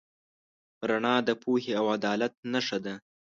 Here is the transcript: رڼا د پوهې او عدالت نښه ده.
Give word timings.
رڼا 0.89 1.15
د 1.27 1.29
پوهې 1.41 1.71
او 1.79 1.85
عدالت 1.95 2.33
نښه 2.51 2.77
ده. 2.85 2.93